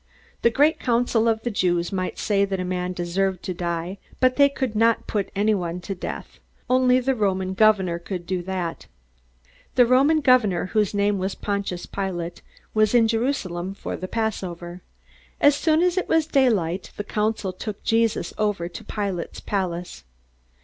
The 0.41 0.49
great 0.49 0.79
council 0.79 1.27
of 1.27 1.43
the 1.43 1.51
Jews 1.51 1.91
might 1.91 2.17
say 2.17 2.43
that 2.43 2.59
a 2.59 2.65
man 2.65 2.91
deserved 2.91 3.43
to 3.43 3.53
die, 3.53 3.99
but 4.19 4.35
they 4.35 4.49
could 4.49 4.75
not 4.75 5.05
put 5.05 5.29
anyone 5.35 5.79
to 5.81 5.93
death. 5.93 6.39
Only 6.67 6.99
the 6.99 7.13
Roman 7.13 7.53
governor 7.53 7.99
could 7.99 8.25
do 8.25 8.41
that. 8.41 8.87
The 9.75 9.85
Roman 9.85 10.21
governor, 10.21 10.65
whose 10.73 10.95
name 10.95 11.19
was 11.19 11.35
Pontius 11.35 11.85
Pilate, 11.85 12.41
was 12.73 12.95
in 12.95 13.07
Jerusalem 13.07 13.75
for 13.75 13.95
the 13.95 14.07
Passover. 14.07 14.81
As 15.39 15.53
soon 15.55 15.83
as 15.83 15.99
it 15.99 16.09
was 16.09 16.25
daylight, 16.25 16.89
the 16.97 17.03
council 17.03 17.53
took 17.53 17.83
Jesus 17.83 18.33
over 18.39 18.67
to 18.67 18.83
Pilate's 18.83 19.39
palace. 19.39 20.03